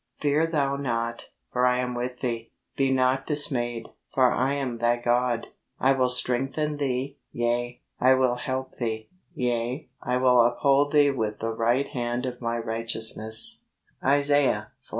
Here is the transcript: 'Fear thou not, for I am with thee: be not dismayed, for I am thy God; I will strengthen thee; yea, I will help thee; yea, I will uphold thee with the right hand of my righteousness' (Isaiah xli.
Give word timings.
'Fear 0.23 0.47
thou 0.47 0.77
not, 0.77 1.29
for 1.53 1.63
I 1.67 1.77
am 1.77 1.93
with 1.93 2.21
thee: 2.21 2.49
be 2.75 2.91
not 2.91 3.27
dismayed, 3.27 3.85
for 4.11 4.33
I 4.33 4.55
am 4.55 4.79
thy 4.79 4.97
God; 4.97 5.49
I 5.79 5.93
will 5.93 6.09
strengthen 6.09 6.77
thee; 6.77 7.19
yea, 7.31 7.81
I 7.99 8.15
will 8.15 8.37
help 8.37 8.73
thee; 8.77 9.09
yea, 9.35 9.89
I 10.01 10.17
will 10.17 10.41
uphold 10.41 10.91
thee 10.91 11.11
with 11.11 11.37
the 11.37 11.53
right 11.53 11.85
hand 11.87 12.25
of 12.25 12.41
my 12.41 12.57
righteousness' 12.57 13.65
(Isaiah 14.03 14.71
xli. 14.71 14.75